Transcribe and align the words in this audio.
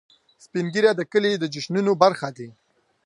سپین 0.43 0.65
ږیری 0.73 0.91
د 0.95 1.01
کلي 1.11 1.31
د 1.37 1.43
جشنونو 1.53 1.91
برخه 2.03 2.29
دي 2.37 2.49